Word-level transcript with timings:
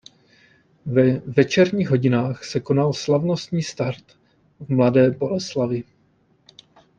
Ve 0.85 1.19
večerních 1.19 1.89
hodinách 1.89 2.43
se 2.43 2.59
konal 2.59 2.93
slavnostní 2.93 3.63
start 3.63 4.17
v 4.59 4.69
Mladé 4.69 5.11
Boleslavi. 5.11 5.83